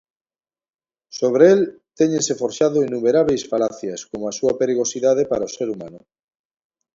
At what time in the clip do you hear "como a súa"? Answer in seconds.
4.09-4.53